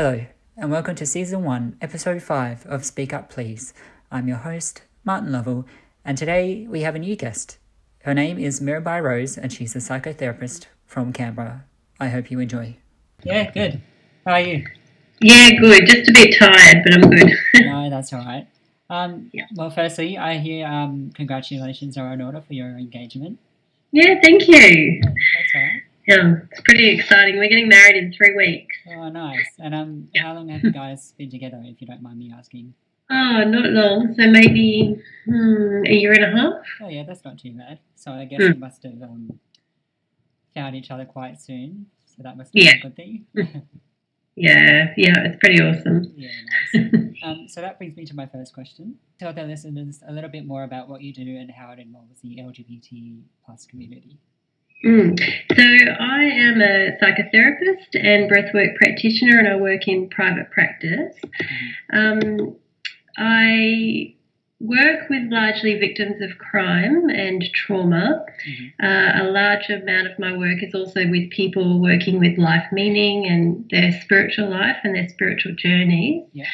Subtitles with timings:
[0.00, 0.24] Hello,
[0.56, 3.74] and welcome to Season 1, Episode 5 of Speak Up Please.
[4.12, 5.66] I'm your host, Martin Lovell,
[6.04, 7.58] and today we have a new guest.
[8.04, 11.64] Her name is Mirabai Rose, and she's a psychotherapist from Canberra.
[11.98, 12.76] I hope you enjoy.
[13.24, 13.82] Yeah, good.
[14.24, 14.64] How are you?
[15.20, 15.84] Yeah, good.
[15.86, 17.32] Just a bit tired, but I'm good.
[17.66, 18.46] no, that's all right.
[18.88, 19.46] Um, Yeah.
[19.56, 23.40] Well, firstly, I hear um, congratulations are in order for your engagement.
[23.90, 25.00] yeah, thank you.
[26.08, 26.34] That's all right.
[26.38, 27.38] Yeah, it's pretty exciting.
[27.38, 28.74] We're getting married in three weeks.
[28.90, 29.46] Oh, nice.
[29.58, 32.74] And um, how long have you guys been together, if you don't mind me asking?
[33.10, 34.14] Oh, not long.
[34.18, 36.62] So maybe hmm, a year and a half.
[36.82, 37.78] Oh, yeah, that's not too bad.
[37.94, 38.54] So I guess Mm.
[38.54, 39.38] you must have um,
[40.54, 41.86] found each other quite soon.
[42.06, 42.72] So that must be Yeah.
[42.76, 43.26] a good thing.
[44.40, 46.12] Yeah, yeah, it's pretty awesome.
[46.16, 46.30] yeah,
[46.72, 46.94] nice.
[47.24, 48.94] Um, so that brings me to my first question.
[49.18, 52.20] Tell the listeners a little bit more about what you do and how it involves
[52.22, 54.20] the LGBT plus community.
[54.84, 55.18] Mm.
[55.56, 61.16] So I am a psychotherapist and breathwork practitioner, and I work in private practice.
[61.92, 62.56] Um,
[63.16, 64.14] I
[64.60, 68.24] work with largely victims of crime and trauma.
[68.46, 68.72] Mhm.
[68.82, 73.26] Uh, a large amount of my work is also with people working with life meaning
[73.26, 76.24] and their spiritual life and their spiritual journeys.
[76.32, 76.46] Yeah.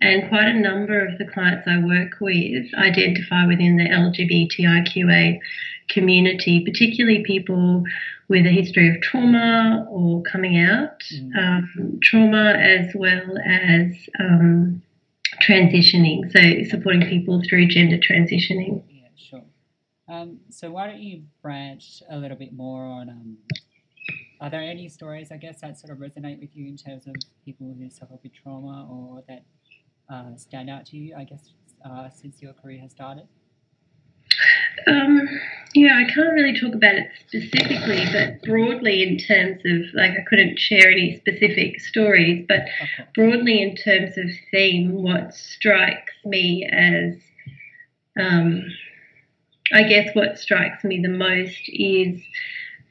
[0.00, 5.40] And quite a number of the clients I work with identify within the LGBTIQA
[5.88, 7.84] community, particularly people
[8.28, 11.36] with a history of trauma or coming out Mm.
[11.36, 14.82] um, trauma, as well as um,
[15.42, 16.30] transitioning.
[16.30, 18.82] So, supporting people through gender transitioning.
[18.90, 19.44] Yeah, sure.
[20.08, 23.08] Um, so why don't you branch a little bit more on?
[23.08, 23.38] Um,
[24.40, 27.14] are there any stories, I guess, that sort of resonate with you in terms of
[27.44, 29.42] people who suffer with trauma or that
[30.08, 31.14] uh, stand out to you?
[31.16, 31.52] I guess
[31.84, 33.26] uh, since your career has started.
[34.88, 35.28] Um,
[35.74, 40.24] yeah, I can't really talk about it specifically, but broadly, in terms of like, I
[40.26, 43.08] couldn't share any specific stories, but course.
[43.14, 47.14] broadly, in terms of theme, what strikes me as,
[48.18, 48.64] um,
[49.72, 52.20] I guess, what strikes me the most is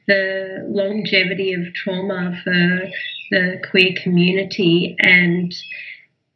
[0.07, 2.89] the longevity of trauma for
[3.31, 5.53] the queer community and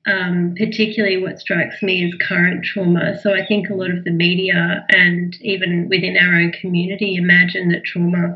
[0.06, 3.19] um, particularly what strikes me is current trauma.
[3.22, 7.69] So I think a lot of the media and even within our own community imagine
[7.69, 8.35] that trauma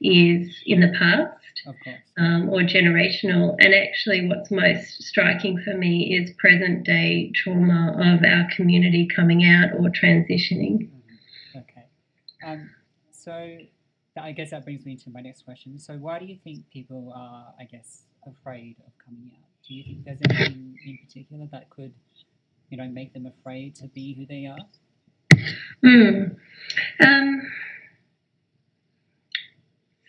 [0.00, 1.32] is in the past
[2.18, 3.56] um, or generational.
[3.58, 9.44] And actually, what's most striking for me is present day trauma of our community coming
[9.44, 10.88] out or transitioning.
[10.88, 11.60] Mhm.
[11.60, 11.84] Okay.
[12.44, 12.70] Um,
[13.10, 13.58] so
[14.18, 15.78] I guess that brings me to my next question.
[15.78, 19.45] So why do you think people are, I guess, afraid of coming out?
[19.68, 21.92] Do you think there's anything in particular that could,
[22.70, 24.58] you know, make them afraid to be who they are?
[25.84, 26.36] Mm.
[27.00, 27.42] Um,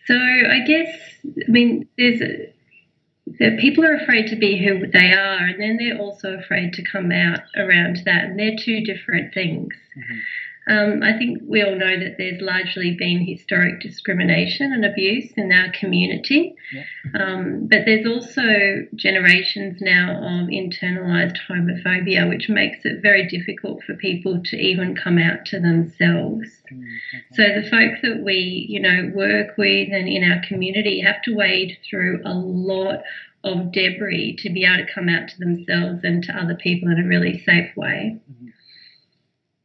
[0.06, 0.88] so I guess
[1.26, 5.98] I mean there's a, people are afraid to be who they are, and then they're
[5.98, 9.74] also afraid to come out around that, and they're two different things.
[9.96, 10.20] Mhm.
[10.68, 15.50] Um, I think we all know that there's largely been historic discrimination and abuse in
[15.50, 16.84] our community, Yeah.
[17.14, 23.94] um, but there's also generations now of internalized homophobia, which makes it very difficult for
[23.94, 26.62] people to even come out to themselves.
[26.70, 26.82] Mm,
[27.14, 27.22] okay.
[27.32, 31.34] So the folk that we, you know, work with and in our community have to
[31.34, 33.02] wade through a lot
[33.42, 36.98] of debris to be able to come out to themselves and to other people in
[36.98, 38.18] a really safe way.
[38.30, 38.52] Mhm.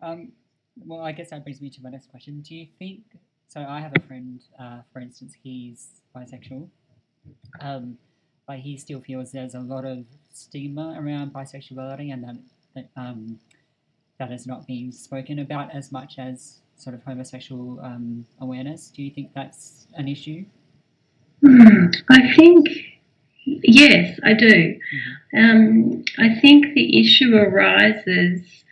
[0.02, 0.32] Um,
[0.86, 2.42] well, I guess that brings me to my next question.
[2.42, 3.02] Do you think?
[3.48, 6.68] So I have a friend, uh, for instance, he's bisexual,
[7.62, 7.98] um,
[8.48, 12.38] but he still feels there's a lot of stigma around bisexuality, and that,
[12.76, 13.40] that um,
[14.18, 18.90] that is not being spoken about as much as sort of homosexual um, awareness.
[18.90, 20.46] Do you think that's an issue?
[21.46, 22.68] I think,
[23.46, 24.80] yes, I do.
[25.38, 28.63] Um, I think the issue arises.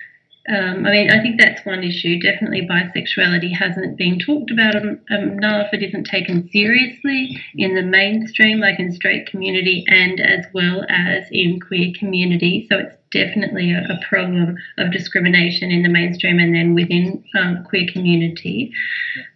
[0.50, 2.20] Um, I mean, I think that's one issue.
[2.20, 5.68] Definitely, bisexuality hasn't been talked about enough.
[5.72, 11.26] It isn't taken seriously in the mainstream, like in straight community, and as well as
[11.32, 12.66] in queer community.
[12.72, 17.64] So it's definitely a, a problem of discrimination in the mainstream and then within um,
[17.64, 18.72] queer community.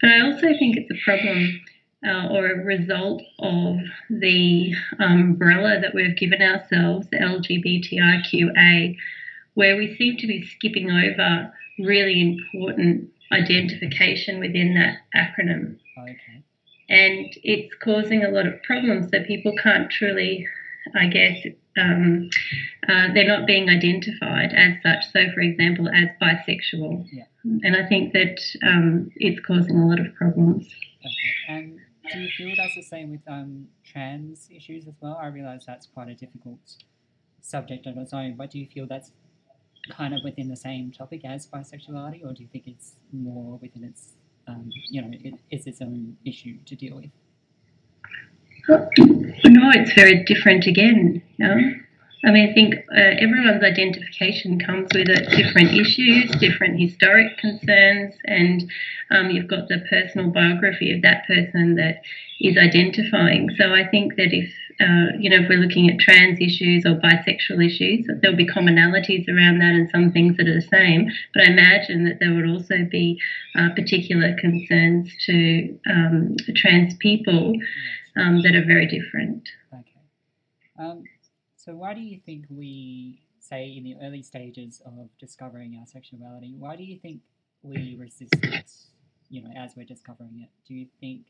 [0.02, 1.62] But I also think it's a problem
[2.06, 3.78] uh, or a result of
[4.10, 8.98] the umbrella that we've given ourselves, the LGBTIQA,
[9.56, 15.78] where we seem to be skipping over really important identification within that acronym.
[15.98, 16.44] Okay.
[16.88, 20.46] And it's causing a lot of problems so people can't truly,
[20.96, 21.46] I guess,
[21.78, 22.30] um,
[22.88, 25.12] uh, they're not being identified as such.
[25.12, 27.08] So, for example, as bisexual.
[27.12, 27.24] Yeah.
[27.44, 30.68] And I think that um, it's causing a lot of problems.
[31.00, 31.48] Okay.
[31.50, 31.80] And
[32.12, 35.18] do you feel that's the same with um, trans issues as well?
[35.20, 36.60] I realise that's quite a difficult
[37.42, 39.12] subject on its own, but do you feel that's
[39.90, 43.84] kind of within the same topic as bisexuality, or do you think it's more within
[43.84, 44.14] its,
[44.48, 47.12] um, you know, it, it's its own issue to deal with?
[49.48, 51.22] No, it's very different again.
[51.38, 51.56] No?
[52.24, 58.16] I mean, I think uh, everyone's identification comes with it, different issues, different historic concerns,
[58.26, 58.72] and
[59.12, 62.02] um, you've got the personal biography of that person that
[62.40, 63.50] is identifying.
[63.58, 64.50] So I think that if
[64.82, 69.28] uh, you know if we're looking at trans issues or bisexual issues, there'll be commonalities
[69.30, 71.10] around that and some things that are the same.
[71.34, 73.20] But I imagine that there would also be
[73.56, 77.54] uh, particular concerns to um, trans people
[78.16, 79.48] um, that are very different.
[80.80, 81.10] Okay.
[81.66, 86.54] So why do you think we say in the early stages of discovering our sexuality,
[86.56, 87.22] why do you think
[87.64, 88.72] we resist it,
[89.30, 90.50] you know, as we're discovering it?
[90.68, 91.22] Do you think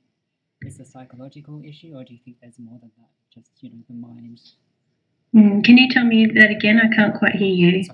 [0.60, 3.08] it's a psychological issue or do you think there's more than that?
[3.34, 4.42] Just, you know, the mind?
[5.34, 6.82] Mm, can you tell me that again?
[6.84, 7.86] I can't quite hear you.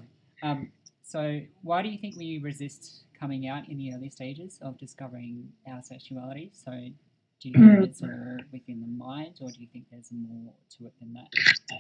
[0.41, 0.71] Um,
[1.03, 5.47] so why do you think we resist coming out in the early stages of discovering
[5.67, 6.51] our sexuality?
[6.53, 6.71] So
[7.41, 7.83] do you think Mm.
[7.83, 11.27] it's all within the mind or do you think there's more to it than that?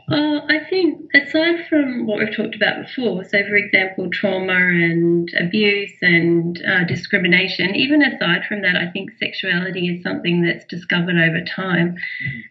[0.09, 5.29] Uh, I think, aside from what we've talked about before, so for example, trauma and
[5.39, 11.17] abuse and uh, discrimination, even aside from that, I think sexuality is something that's discovered
[11.17, 11.95] over time.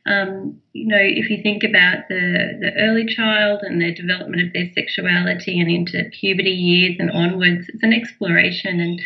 [0.06, 4.52] Um, you know, if you think about the, the early child and their development of
[4.52, 9.00] their sexuality and into puberty years and onwards, it's an exploration and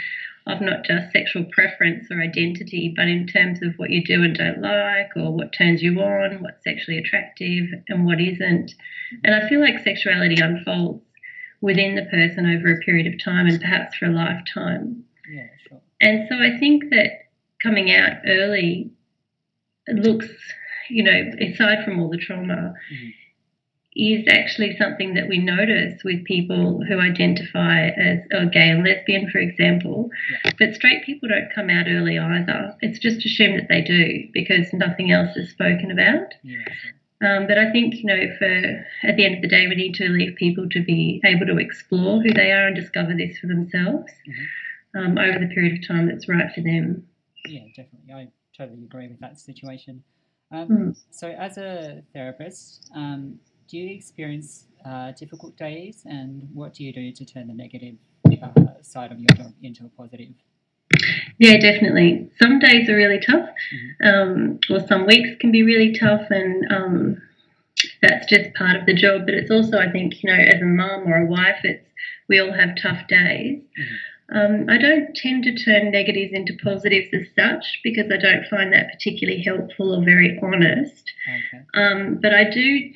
[0.46, 4.36] of not just sexual preference or identity, but in terms of what you do and
[4.36, 8.74] don't like, or what turns you on, what's sexually attractive, and what isn't.
[9.24, 11.02] And I feel like sexuality unfolds
[11.62, 15.02] within the person over a period of time and perhaps for a lifetime.
[15.32, 15.80] Yeah, sure.
[16.00, 17.28] And so I think that
[17.62, 18.90] coming out early
[19.88, 20.28] looks,
[20.90, 23.14] you know, aside from all the trauma, Mhm.
[23.96, 29.30] Is actually something that we notice with people who identify as or gay and lesbian,
[29.30, 30.10] for example.
[30.44, 30.50] Yeah.
[30.58, 32.76] But straight people don't come out early either.
[32.80, 36.34] It's just assumed that they do because nothing else is spoken about.
[36.42, 36.64] Yeah.
[37.24, 38.44] Um, but I think, you know, for
[39.04, 41.58] at the end of the day, we need to leave people to be able to
[41.58, 44.12] explore who they are and discover this for themselves
[44.96, 47.06] um, over the period of time that's right for them.
[47.46, 48.12] Yeah, definitely.
[48.12, 50.02] I totally agree with that situation.
[50.50, 50.96] Um, Mm.
[51.10, 53.38] So, as a therapist, um,
[53.68, 57.96] do you experience uh, difficult days, and what do you do to turn the negative
[58.42, 60.34] uh, side of your job into a positive?
[61.38, 62.30] Yeah, definitely.
[62.40, 63.48] Some days are really tough,
[64.04, 67.22] um, or some weeks can be really tough, and um,
[68.02, 69.22] that's just part of the job.
[69.24, 71.86] But it's also, I think, you know, as a mum or a wife, it's
[72.28, 73.62] we all have tough days.
[74.32, 78.72] Um, I don't tend to turn negatives into positives as such because I don't find
[78.72, 81.12] that particularly helpful or very honest.
[81.28, 81.64] Okay.
[81.74, 82.90] Um, but I do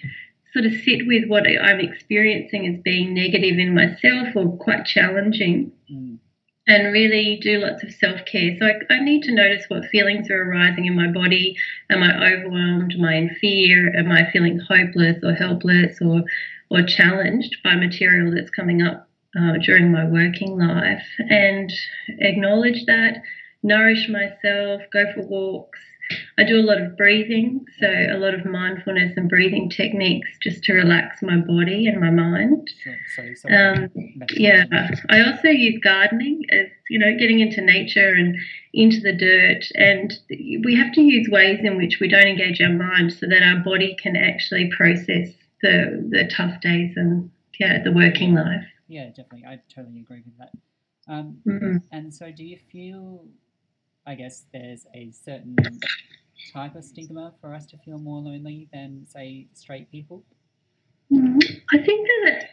[0.59, 5.73] sort of sit with what I'm experiencing as being negative in myself or quite challenging
[5.91, 6.19] Mm.
[6.67, 8.57] and really do lots of self care.
[8.59, 11.57] So I, I need to notice what feelings are arising in my body.
[11.91, 12.93] Am I overwhelmed?
[12.95, 13.97] Am I in fear?
[13.97, 16.25] Am I feeling hopeless or helpless or,
[16.71, 21.07] or challenged by material that's coming up uh, during my working life?
[21.31, 21.73] And
[22.19, 23.23] acknowledge that,
[23.63, 25.79] nourish myself, go for walks.
[26.39, 30.63] I do a lot of breathing, so a lot of mindfulness and breathing techniques just
[30.65, 32.71] to relax my body and my mind.
[32.83, 32.97] Sure.
[33.17, 33.91] So, so Um,
[34.37, 34.65] yeah.
[35.11, 38.37] I also use gardening as you know, getting into nature and
[38.73, 39.65] into the dirt.
[39.75, 40.13] And
[40.65, 43.63] we have to use ways in which we don't engage our mind so that our
[43.63, 45.29] body can actually process
[45.63, 48.65] the the tough days and yeah, the working life.
[48.87, 49.45] Yeah, definitely.
[49.47, 50.53] I totally agree with that.
[51.09, 51.83] Um, Mm.
[51.91, 53.25] and so, do you feel,
[54.09, 55.55] I guess, there's a certain
[56.55, 60.25] type of stigma for us to feel more lonely than, say, straight people?
[61.13, 61.39] Mm,
[61.71, 62.49] I think that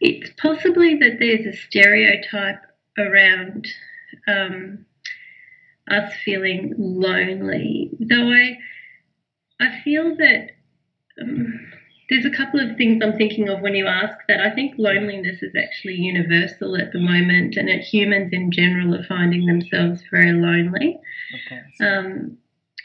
[0.00, 2.62] it's possibly that there's a stereotype
[2.96, 3.66] around
[4.28, 4.86] um,
[5.90, 7.90] us feeling lonely.
[7.98, 8.58] Though I,
[9.58, 10.50] I feel that
[11.20, 11.72] um,
[12.10, 14.40] there's a couple of things I'm thinking of when you ask that.
[14.40, 19.04] I think loneliness is actually universal at the moment, and that humans in general are
[19.04, 20.98] finding themselves very lonely.
[21.32, 21.80] Of course.
[21.80, 22.36] Um,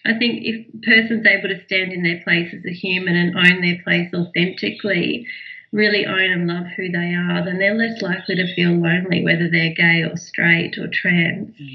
[0.06, 3.36] I think if a person's able to stand in their place as a human and
[3.36, 5.26] own their place authentically,
[5.72, 9.50] really own and love who they are, then they're less likely to feel lonely, whether
[9.50, 11.50] they're gay or straight or trans.
[11.60, 11.74] Mm.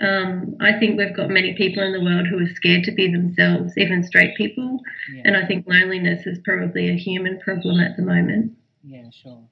[0.00, 3.10] Um, I think we've got many people in the world who are scared to be
[3.10, 4.80] themselves, even straight people,
[5.14, 5.22] yeah.
[5.24, 8.52] and I think loneliness is probably a human problem at the moment.
[8.82, 9.42] Yeah, sure.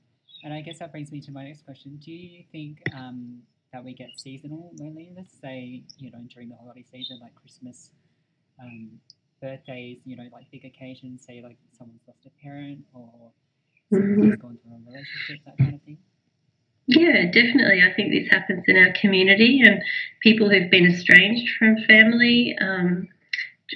[0.45, 1.97] And I guess that brings me to my next question.
[1.97, 3.41] Do you think um,
[3.73, 7.91] that we get seasonal loneliness, say, you know, during the holiday season, like Christmas,
[8.61, 8.91] um,
[9.41, 13.33] birthdays, you know, like big occasions, say, like someone's lost a parent or
[13.91, 14.39] someone Mhm.
[14.39, 15.99] gone through a relationship, that kind of thing?
[16.87, 17.83] Yeah, definitely.
[17.83, 19.83] I think this happens in our community, and
[20.21, 23.09] people who've been estranged from family, um,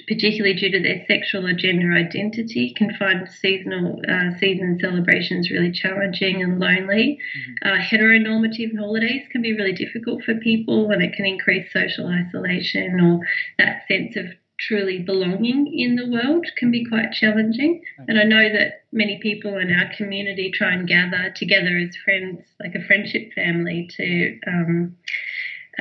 [0.07, 5.71] particularly due to their sexual or gender identity, can find seasonal uh, season celebrations really
[5.71, 7.17] challenging and lonely.
[7.63, 7.71] Mhm.
[7.71, 12.99] Uh, heteronormative holidays can be really difficult for people, and it can increase social isolation
[13.01, 13.21] or
[13.57, 14.27] that sense of
[14.59, 17.81] truly belonging in the world can be quite challenging.
[18.07, 22.45] And I know that many people in our community try and gather together as friends,
[22.59, 24.97] like a friendship family, to um,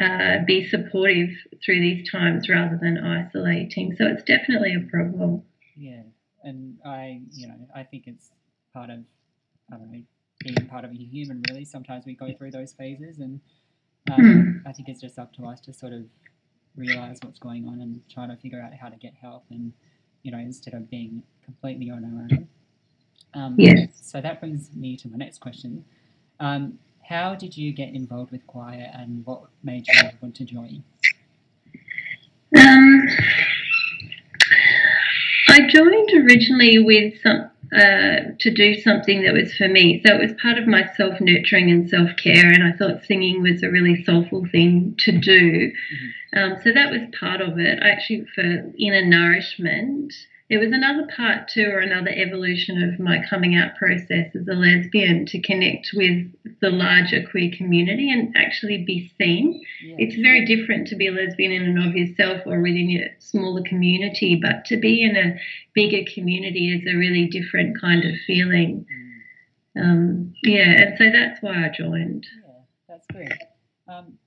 [0.00, 1.30] uh, be supportive
[1.64, 3.96] through these times rather than isolating.
[3.96, 5.42] So it's definitely a problem.
[5.76, 6.02] Yeah,
[6.44, 8.30] and I, you know, I think it's
[8.72, 9.00] part of,
[9.72, 10.02] I don't know,
[10.40, 11.42] being part of a human.
[11.48, 13.40] Really, sometimes we go through those phases, and
[14.12, 16.04] um, I think it's just up to us to sort of
[16.78, 19.72] realize what's going on and try to figure out how to get help, and
[20.22, 22.48] you know, instead of being completely on our own.
[23.34, 23.90] Um, Yes.
[24.00, 25.84] So that brings me to my next question.
[26.40, 30.82] Um, how did you get involved with choir, and what made you want to join?
[32.56, 33.06] Um,
[35.48, 40.02] I joined originally with some uh, to do something that was for me.
[40.04, 43.42] So it was part of my self nurturing and self care, and I thought singing
[43.42, 45.72] was a really soulful thing to do.
[46.34, 47.78] Um, so that was part of it.
[47.82, 50.14] I Actually, for inner nourishment.
[50.50, 54.54] There was another part too, or another evolution of my coming out process as a
[54.54, 56.26] lesbian to connect with
[56.60, 59.62] the larger queer community and actually be seen.
[59.84, 59.96] Yeah.
[59.98, 63.62] It's very different to be a lesbian in and of yourself or within your smaller
[63.62, 65.38] community, but to be in a
[65.74, 68.86] bigger community is a really different kind of feeling.
[69.76, 69.82] Mm.
[69.82, 72.26] Um, yeah, and so that's why I joined.
[72.46, 72.52] Yeah,
[72.88, 73.32] that's great.
[73.86, 74.18] Um,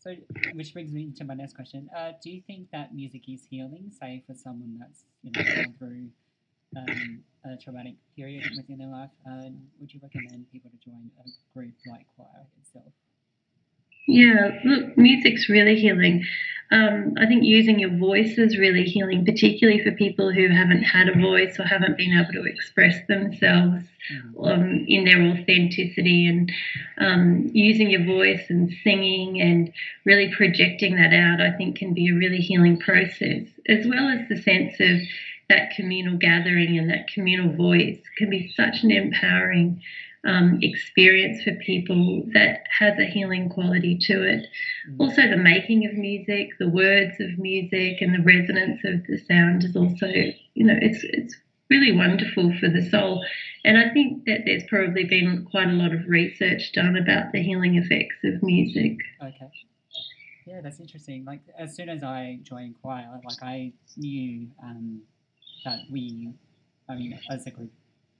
[0.00, 0.14] so,
[0.54, 1.88] which brings me to my next question.
[1.94, 5.74] Uh, do you think that music is healing, say, for someone that's you know gone
[5.78, 6.08] through
[6.76, 9.10] um, a traumatic period within their life?
[9.78, 12.92] Would you recommend people to join a group like choir itself?
[14.06, 16.24] Yeah, look, music's really healing.
[16.72, 21.08] Um, I think using your voice is really healing, particularly for people who haven't had
[21.08, 24.50] a voice or haven't been able to express themselves Mm.
[24.50, 26.50] um, in their authenticity and
[26.98, 29.72] um, using your voice and singing and
[30.04, 34.28] really projecting that out, I think can be a really healing process, as well as
[34.28, 35.00] the sense of
[35.48, 39.82] that communal gathering and that communal voice can be such an empowering
[40.24, 44.46] um, experience for people that has a healing quality to it.
[44.88, 45.00] Mm.
[45.00, 49.64] Also, the making of music, the words of music, and the resonance of the sound
[49.64, 51.36] is also, you know, it's it's
[51.70, 53.24] really wonderful for the soul.
[53.64, 57.42] And I think that there's probably been quite a lot of research done about the
[57.42, 58.98] healing effects of music.
[59.22, 59.50] Okay.
[60.46, 61.24] Yeah, that's interesting.
[61.24, 65.02] Like as soon as I joined choir, like I knew um,
[65.64, 66.32] that we,
[66.88, 67.70] I mean, as a group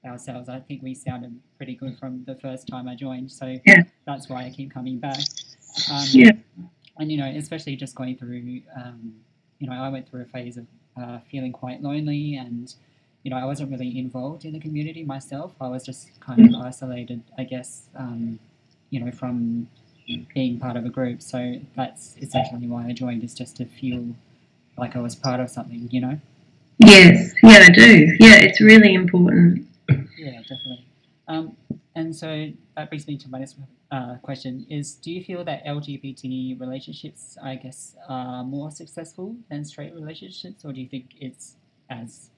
[0.04, 3.30] ourselves, I think we sounded pretty good from the first time I joined.
[3.30, 3.82] So Yeah.
[4.06, 5.20] that's why I keep coming back.
[5.90, 6.32] Um, Yeah.
[6.98, 9.14] And you know, especially just going through, um,
[9.58, 10.66] you know, I went through a phase of
[10.96, 12.74] uh, feeling quite lonely, and
[13.22, 15.54] you know, I wasn't really involved in the community myself.
[15.60, 17.88] I was just kind of isolated, I guess.
[17.94, 18.38] Um,
[18.90, 19.68] you know, from
[20.34, 21.22] being part of a group.
[21.22, 24.04] So that's essentially why I joined, is just to feel
[24.76, 26.18] like I was part of something, you know?
[26.78, 28.16] Yes, yeah, I do.
[28.18, 29.66] Yeah, it's really important.
[30.20, 30.86] Yeah, definitely.
[31.28, 31.56] Um,
[31.94, 33.56] and so that brings me to my next
[33.90, 39.64] uh, question is do you feel that LGBT relationships, I guess, are more successful than
[39.64, 41.56] straight relationships, or do you think it's
[41.88, 42.30] as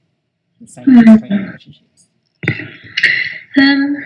[0.61, 2.07] the same as straight relationships?
[3.59, 3.97] Um,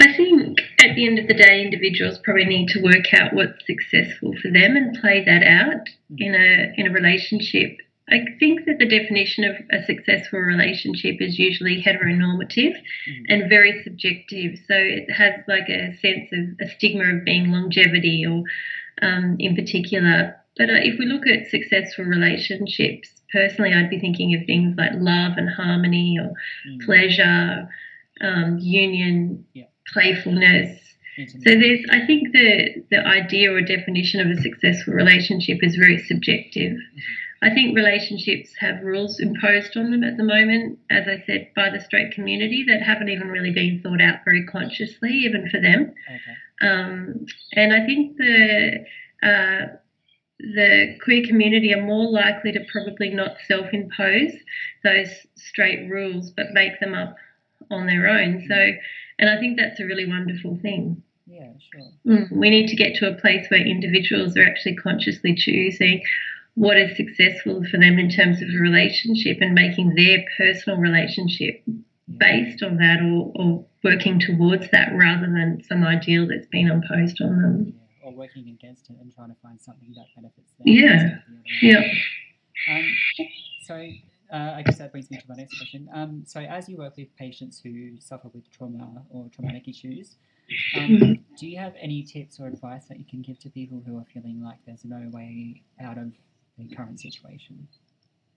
[0.00, 3.66] I think at the end of the day, individuals probably need to work out what's
[3.66, 5.88] successful for them and play that out
[6.18, 7.78] in a in a relationship.
[8.10, 12.74] I think that the definition of a successful relationship is usually heteronormative
[13.06, 13.24] Mhm.
[13.28, 14.58] and very subjective.
[14.66, 18.44] So it has like a sense of a stigma of being longevity or
[19.02, 20.34] um, in particular.
[20.56, 24.92] But uh, if we look at successful relationships, personally, I'd be thinking of things like
[24.94, 26.32] love and harmony or
[26.66, 27.68] Mm, pleasure,
[28.20, 29.64] um, union, Yeah.
[29.92, 30.84] playfulness.
[31.44, 35.98] So there's, I think the the idea or definition of a successful relationship is very
[35.98, 36.76] subjective.
[37.40, 41.70] I think relationships have rules imposed on them at the moment, as I said, by
[41.70, 45.94] the straight community that haven't even really been thought out very consciously, even for them.
[46.08, 46.68] Okay.
[46.68, 48.84] Um, and I think the
[49.22, 49.66] uh,
[50.40, 54.32] the queer community are more likely to probably not self-impose
[54.84, 57.16] those straight rules, but make them up
[57.70, 58.44] on their own.
[58.48, 58.70] So,
[59.18, 61.02] and I think that's a really wonderful thing.
[61.26, 61.90] Yeah, sure.
[62.06, 66.02] Mm, we need to get to a place where individuals are actually consciously choosing
[66.58, 71.62] what is successful for them in terms of a relationship and making their personal relationship
[72.16, 77.22] based on that or, or working towards that rather than some ideal that's been imposed
[77.22, 77.74] on them.
[78.02, 80.66] Yeah, or working against it and trying to find something that benefits them.
[80.66, 80.92] Yeah.
[80.92, 81.92] instead of the other way.
[82.66, 82.74] Yeah.
[82.74, 82.84] Um,
[83.62, 85.88] so uh, I guess that brings me to my next question.
[85.94, 90.16] Um, so as you work with patients who suffer with trauma or traumatic issues,
[90.76, 93.96] um, do you have any tips or advice that you can give to people who
[93.96, 96.10] are feeling like there's no way out of
[96.58, 97.68] the current situation?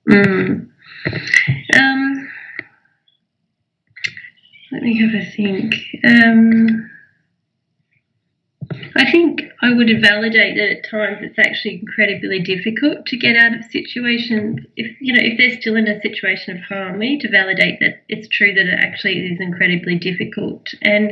[0.09, 0.69] Mm.
[1.77, 2.29] Um,
[4.71, 5.75] let me have a think.
[6.03, 6.89] Um,
[8.95, 13.53] I think I would validate that at times it's actually incredibly difficult to get out
[13.53, 14.59] of situations.
[14.75, 17.79] If you know, if they're still in a situation of harm, we need to validate
[17.79, 20.73] that it's true that it actually is incredibly difficult.
[20.81, 21.11] And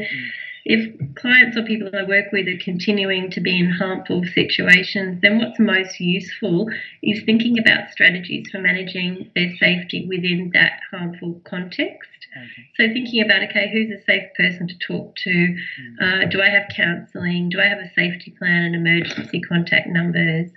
[0.69, 5.39] if clients or people I work with are continuing to be in harmful situations, then
[5.39, 6.69] what's most useful
[7.01, 12.27] is thinking about strategies for managing their safety within that harmful context.
[12.37, 12.67] Okay.
[12.77, 15.31] So, thinking about okay, who's a safe person to talk to?
[15.31, 15.55] Mm.
[15.99, 17.49] Uh, do I have counselling?
[17.49, 20.51] Do I have a safety plan and emergency contact numbers?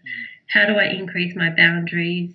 [0.48, 2.34] How do I increase my boundaries?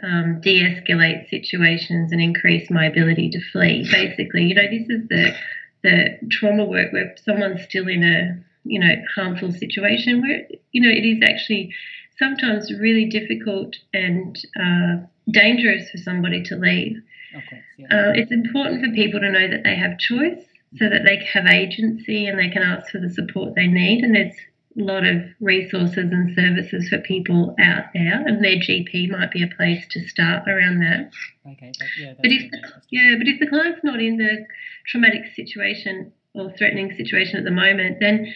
[0.00, 3.84] Um, de escalate situations and increase my ability to flee.
[3.90, 5.34] Basically, you know, this is the
[5.82, 10.90] the trauma work where someone's still in a you know harmful situation where you know
[10.90, 11.72] it is actually
[12.18, 14.96] sometimes really difficult and uh,
[15.30, 17.00] dangerous for somebody to leave.
[17.32, 17.86] Course, yeah.
[17.86, 20.42] Uh, it's important for people to know that they have choice
[20.76, 24.04] so that they have agency and they can ask for the support they need.
[24.04, 24.34] And there's
[24.78, 29.48] lot of resources and services for people out there, and their GP might be a
[29.48, 31.10] place to start around that.
[31.50, 32.58] okay, but yeah, But if the,
[32.90, 34.46] yeah, but if the client's not in the
[34.86, 38.32] traumatic situation or threatening situation at the moment, then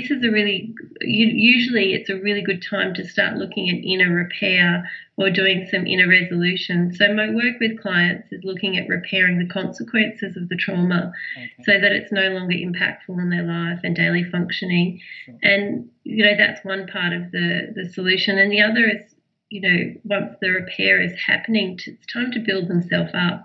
[0.00, 4.12] this is a really usually it's a really good time to start looking at inner
[4.14, 6.94] repair or doing some inner resolution.
[6.94, 11.50] So my work with clients is looking at repairing the consequences of the trauma Okay,
[11.64, 15.00] so that it's no longer impactful on their life and daily functioning.
[15.24, 15.34] sure.
[15.42, 19.15] And you know that's one part of the the solution, and the other is
[19.48, 23.44] you know once the repair is happening, t- it's time to build themselves up,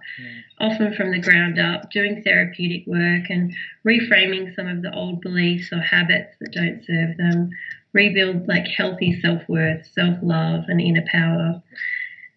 [0.59, 3.53] often from the ground up, doing therapeutic work and
[3.85, 7.49] reframing some of the old beliefs or habits that don't serve them.
[7.93, 11.61] Rebuild like healthy self worth, self love, and inner power,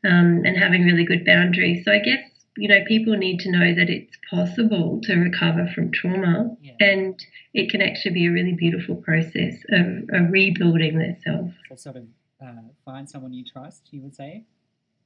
[0.05, 1.85] um, and having really good boundaries.
[1.85, 2.23] So I guess
[2.57, 6.73] you know people need to know that it's possible to recover from trauma Yeah.
[6.81, 11.51] and it can actually be a really beautiful process of, of rebuilding their self.
[12.41, 14.45] So sort of uh, find someone you trust, you would say.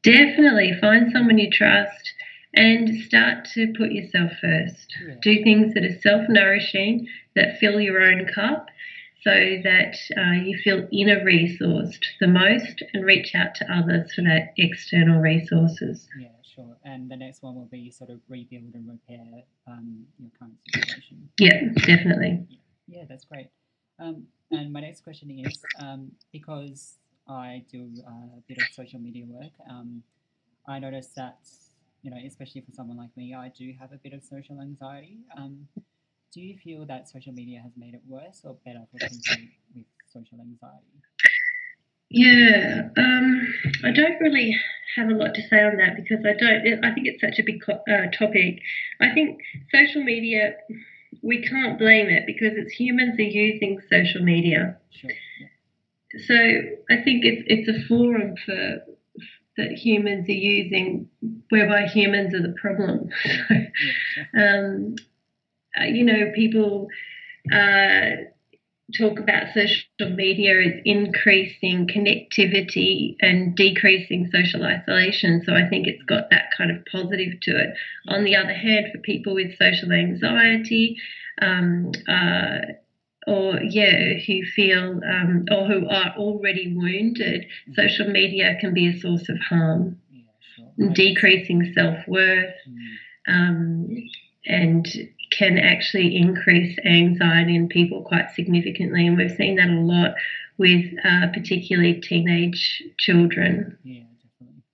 [0.02, 2.12] Definitely find someone you trust
[2.54, 4.94] and start to put yourself first.
[5.06, 5.14] Yeah.
[5.22, 8.68] Do things that are self nourishing, that fill your own cup,
[9.22, 14.22] so that uh, you feel inner resourced the most and reach out to others for
[14.22, 16.08] that external resources.
[16.18, 16.76] Yeah, sure.
[16.84, 21.28] And the next one will be sort of rebuild and repair um, your current situation.
[21.38, 22.46] Yeah, definitely.
[22.86, 23.48] Yeah, that's great.
[23.98, 26.96] Um, and my next question is um, because
[27.28, 30.02] I do uh, a bit of social media work, um,
[30.68, 31.38] I noticed that,
[32.02, 35.18] you know, especially for someone like me, I do have a bit of social anxiety.
[35.36, 35.66] Um,
[36.32, 39.36] do you feel that social media has made it worse or better for people
[39.74, 41.02] with social anxiety?
[42.10, 44.56] Yeah, um, I don't really
[44.96, 46.84] have a lot to say on that because I don't.
[46.84, 48.60] I think it's such a big uh, topic.
[49.00, 49.40] I think
[49.74, 50.54] social media,
[51.22, 54.78] we can't blame it because it's humans are using social media.
[54.90, 55.10] Sure.
[56.26, 58.82] So I think it's it's a forum for
[59.58, 61.08] that humans are using,
[61.50, 63.10] whereby humans are the problem.
[64.36, 64.96] Um,
[65.80, 66.88] uh, you know, people
[67.52, 68.10] uh,
[68.96, 75.42] talk about social media as increasing connectivity and decreasing social isolation.
[75.44, 77.74] So I think it's got that kind of positive to it.
[78.08, 80.96] On the other hand, for people with social anxiety,
[81.40, 82.58] um, uh,
[83.28, 88.98] or yeah, who feel um, or who are already wounded, social media can be a
[88.98, 90.22] source of harm, Yeah,
[90.56, 90.92] sure.
[90.94, 92.96] Decreasing self worth Mm,
[93.28, 94.08] um,
[94.46, 94.86] and
[95.30, 99.06] can actually increase anxiety in people quite significantly.
[99.06, 100.14] And we've seen that a lot
[100.56, 103.76] with uh, particularly teenage children.
[103.84, 104.02] yeah.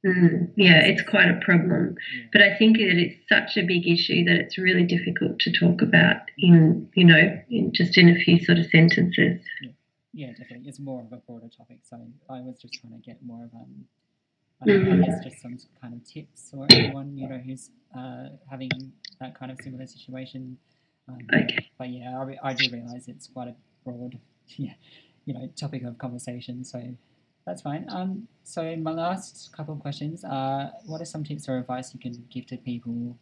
[0.05, 1.97] Mm, yeah, it's quite a problem.
[2.14, 2.25] Yeah.
[2.33, 5.81] But I think that it's such a big issue that it's really difficult to talk
[5.81, 9.40] about in, you know, in just in a few sort of sentences.
[10.12, 10.69] Yeah, definitely.
[10.69, 11.79] It's more of a broader topic.
[11.83, 11.97] So
[12.29, 13.87] I was just trying to get more of um,
[14.62, 17.71] I, don't know, I guess just some kind of tips for anyone you know who's
[17.97, 18.71] uh, having
[19.21, 20.59] that kind of similar situation.
[21.09, 21.69] Um, Okay.
[21.79, 24.19] But yeah, I, I do realize it's quite a broad,
[24.57, 24.73] yeah,
[25.25, 26.64] you know, topic of conversation.
[26.64, 26.81] So
[27.46, 27.87] that's fine.
[27.88, 32.00] Um, so my last couple of questions are: What are some tips or advice you
[32.00, 33.16] can give to people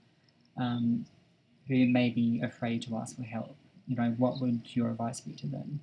[0.61, 1.04] um,
[1.68, 3.54] who may be afraid to ask for help?
[3.88, 5.80] You know, what would your advice be to them?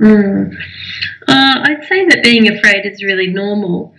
[0.00, 0.54] Mm.
[1.28, 3.94] Uh, I'd say that being afraid is really normal.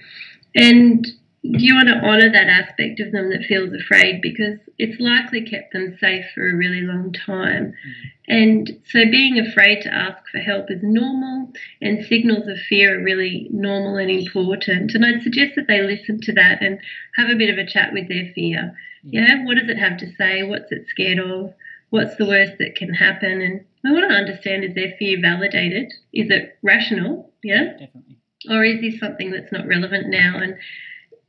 [0.55, 1.07] And
[1.43, 5.73] you want to honour that aspect of them that feels afraid because it's likely kept
[5.73, 7.73] them safe for a really long time.
[7.73, 8.11] Mm.
[8.27, 11.51] And so being afraid to ask for help is normal,
[11.81, 14.93] and signals of fear are really normal and important.
[14.93, 16.79] And I'd suggest that they listen to that and
[17.17, 18.75] have a bit of a chat with their fear.
[19.05, 19.09] Mm.
[19.13, 20.43] Yeah, what does it have to say?
[20.43, 21.53] What's it scared of?
[21.89, 23.41] What's the worst that can happen?
[23.41, 25.91] And I want to understand is their fear validated?
[26.13, 27.31] Is it rational?
[27.43, 27.71] Yeah.
[27.71, 28.17] Definitely.
[28.49, 30.37] Or is this something that's not relevant now?
[30.37, 30.55] And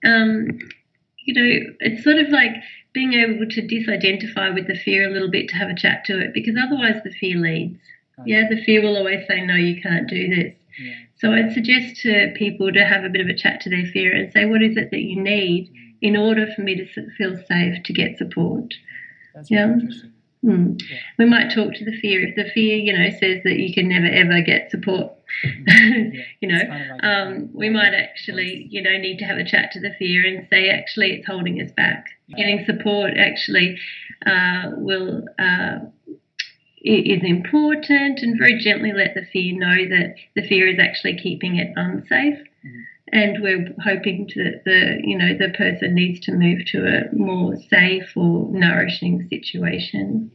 [0.05, 0.59] um,
[1.25, 2.53] you know, it's sort of like
[2.93, 6.19] being able to disidentify with the fear a little bit to have a chat to
[6.21, 7.79] it because otherwise the fear leads.
[8.19, 10.55] Oh, Yeah, the fear will always say, no, you can't do this.
[10.79, 10.95] Yeah.
[11.17, 14.13] So I'd suggest to people to have a bit of a chat to their fear
[14.13, 15.95] and say, what is it that you need Mm.
[16.03, 16.87] in order for me to
[17.17, 18.75] feel safe to get support?
[19.35, 19.67] That's Yeah.
[19.67, 19.89] really
[20.43, 20.73] Hmm.
[20.91, 20.99] Yeah.
[21.19, 22.27] We might talk to the fear.
[22.27, 25.13] If the fear, you know, says that you can never ever get support,
[25.45, 26.11] Yeah.
[26.41, 29.45] you know, kind of like, um, we might actually, you know, need to have a
[29.45, 32.07] chat to the fear and say, actually, it's holding us back.
[32.27, 32.37] Yeah.
[32.39, 33.79] Getting support actually
[34.27, 35.79] uh, will uh,
[36.85, 41.57] is important, and very gently let the fear know that the fear is actually keeping
[41.57, 42.39] it unsafe.
[42.67, 42.83] Mhm.
[43.13, 47.57] And we're hoping that the you know the person needs to move to a more
[47.69, 50.31] safe or nourishing situation.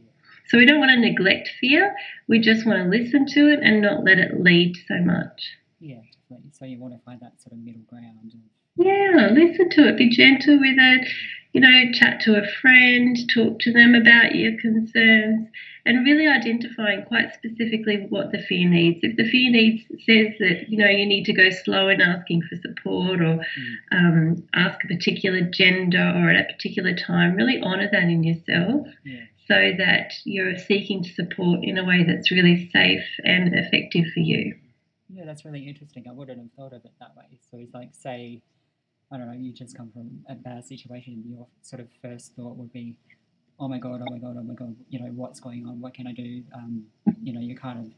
[0.48, 1.94] So we don't want to neglect fear.
[2.28, 5.42] We just want to listen to it and not let it lead so much.
[5.80, 6.00] Yeah.
[6.52, 8.32] So you want to find that sort of middle ground.
[8.34, 8.40] Of,
[8.78, 9.96] Yeah, listen to it.
[9.96, 11.08] Be gentle with it.
[11.52, 15.48] You know, chat to a friend, talk to them about your concerns,
[15.84, 19.00] and really identifying quite specifically what the fear needs.
[19.02, 22.42] If the fear needs says that you know you need to go slow in asking
[22.42, 23.44] for support or
[23.90, 28.86] um, ask a particular gender or at a particular time, really honour that in yourself
[29.04, 29.24] yeah.
[29.48, 34.54] so that you're seeking support in a way that's really safe and effective for you.
[35.08, 36.04] Yeah, that's really interesting.
[36.08, 37.40] I wouldn't have thought of it that way.
[37.50, 38.42] So it's like, say,
[39.10, 42.34] I don't know, you just come from a bad situation, and your sort of first
[42.34, 42.94] thought would be,
[43.58, 45.80] oh my god, oh my god, oh my god, you know, what's going on?
[45.80, 46.42] What can I do?
[46.54, 46.84] Um,
[47.22, 47.92] you know, you're kind of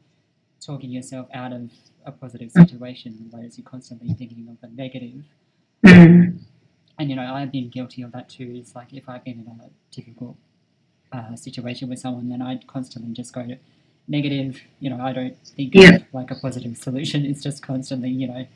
[0.64, 1.70] talking yourself out of
[2.06, 5.24] a positive situation, whereas you're constantly thinking of the negative.
[6.98, 8.52] And you know, I've been guilty of that too.
[8.56, 10.36] It's like if I've been in a difficult
[11.12, 13.56] uh, situation with someone, then I'd constantly just go to
[14.06, 14.60] negative.
[14.80, 15.94] You know, I don't think Yeah.
[15.96, 17.24] of like a positive solution.
[17.24, 18.46] It's just constantly, you know,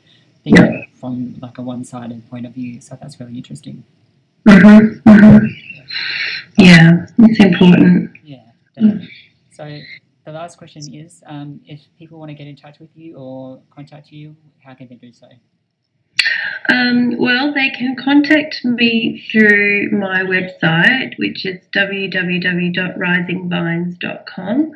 [0.45, 2.79] thinking from like a one-sided point of view.
[2.79, 3.83] So that's really interesting.
[4.47, 5.47] Mm-hmm, mm-hmm.
[6.57, 8.11] Yeah, it's important.
[8.23, 8.43] Yeah,
[8.75, 9.09] definitely.
[9.51, 9.79] So
[10.25, 13.59] the last question is, um, if people want to get in touch with you or
[13.69, 15.27] contact you, how can they do so?
[16.69, 24.71] Um, well, they can contact me through my website, which is www.risingvines.com,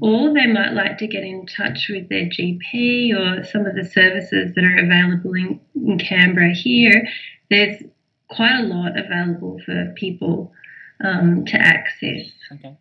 [0.00, 3.84] or they might like to get in touch with their GP or some of the
[3.84, 7.06] services that are available in, in Canberra here.
[7.50, 7.82] There's
[8.28, 10.52] quite a lot available for people
[11.04, 12.30] um, to access.
[12.52, 12.76] Okay.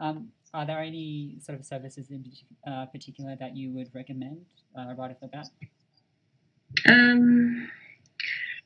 [0.00, 2.24] Um, are there any sort of services in
[2.66, 4.44] uh, particular that you would recommend
[4.78, 5.48] uh, right off the bat?
[6.88, 7.68] Um,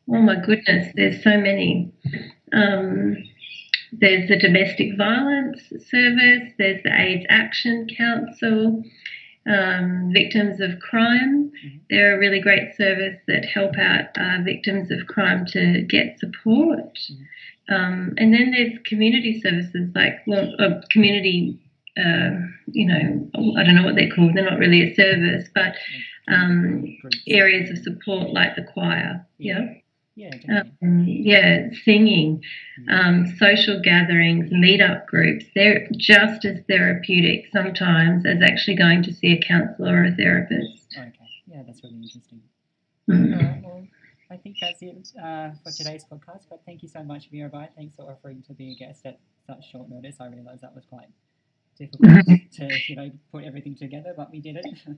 [0.08, 1.92] oh my goodness, there's so many.
[2.52, 3.16] Um,
[3.92, 8.82] there's the Domestic Violence Service, there's the AIDS Action Council,
[9.46, 11.50] um, Victims of Crime.
[11.64, 11.80] Mhm.
[11.88, 16.98] They're a really great service that help out uh, victims of crime to get support.
[17.68, 21.58] Um, and then there's community services like well, uh, community,
[21.96, 22.30] uh,
[22.66, 24.34] you know, I don't know what they're called.
[24.34, 25.76] They're not really a service, but
[26.28, 26.84] um,
[27.28, 29.24] areas of support like the choir.
[29.38, 29.60] Yeah.
[29.60, 29.74] Yeah,
[30.16, 30.72] definitely.
[30.82, 32.42] Um, yeah, singing,
[32.88, 39.32] um, social gatherings, meetup groups, they're just as therapeutic sometimes as actually going to see
[39.32, 40.94] a counsellor or a therapist.
[40.96, 41.14] okay.
[41.46, 42.40] Yeah, that's really interesting.
[43.08, 43.36] Mm.
[43.36, 43.86] Right, well,
[44.30, 46.46] I think that's it uh, for today's podcast.
[46.48, 47.68] But thank you so much, Mirabai.
[47.76, 50.16] Thanks for offering to be a guest at such short notice.
[50.20, 51.08] I realised that was quite
[51.76, 54.66] difficult to, you know, put everything together, but we did it.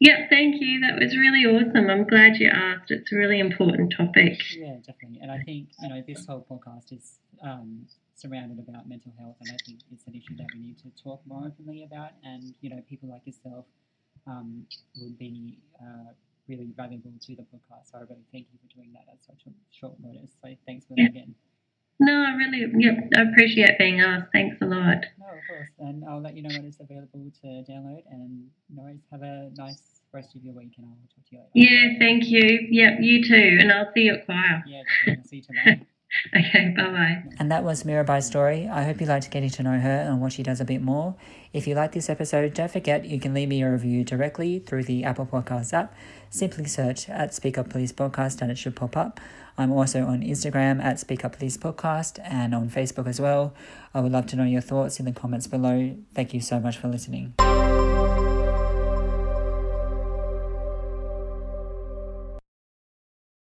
[0.00, 0.80] Yeah, thank you.
[0.80, 1.90] That was really awesome.
[1.90, 2.90] I'm glad you asked.
[2.90, 4.40] It's a really important topic.
[4.56, 5.20] yeah, definitely.
[5.20, 9.50] And I think you know this whole podcast is um, surrounded about mental health, and
[9.50, 12.12] I think it's an issue that we need to talk more openly about.
[12.24, 13.66] And you know, people like yourself
[14.26, 14.64] um,
[15.02, 16.12] would be uh,
[16.48, 17.92] really valuable to the podcast.
[17.92, 20.30] So I really thank you for doing that at such a short notice.
[20.42, 21.34] So thanks for that again.
[22.00, 24.28] No, I really, yep, I appreciate being asked.
[24.32, 25.04] Thanks a lot.
[25.18, 25.68] No, of course.
[25.78, 28.02] And I'll let you know when it's available to download.
[28.10, 29.00] And no worries.
[29.12, 31.50] Have a nice rest of your week, and I'll talk to you later.
[31.54, 32.68] Yeah, thank you.
[32.70, 33.58] Yep, you too.
[33.60, 34.64] And I'll see you at choir.
[34.66, 34.82] Yeah.
[35.08, 35.80] I'll see you tomorrow.
[36.36, 37.22] Okay, bye bye.
[37.38, 38.66] And that was Mirabai's story.
[38.66, 41.14] I hope you liked getting to know her and what she does a bit more.
[41.52, 44.84] If you like this episode, don't forget you can leave me a review directly through
[44.84, 45.94] the Apple Podcasts app.
[46.28, 49.20] Simply search at Speak Up Please Podcast and it should pop up.
[49.60, 53.52] I'm also on Instagram at Speak Up Please Podcast and on Facebook as well.
[53.92, 55.94] I would love to know your thoughts in the comments below.
[56.14, 57.34] Thank you so much for listening.